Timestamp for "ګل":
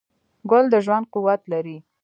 0.49-0.65